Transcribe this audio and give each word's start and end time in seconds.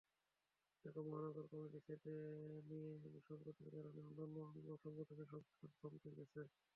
ঢাকা 0.85 1.01
মহানগর 1.03 1.45
কমিটি 1.51 2.13
নিয়ে 2.69 2.89
সংকটের 3.27 3.55
কারণে 3.73 3.99
অন্যান্য 4.01 4.35
অঙ্গ 4.47 4.67
সংগঠনের 4.83 5.27
সংস্কারও 5.31 5.75
থমকে 5.79 6.09
গেছে। 6.17 6.41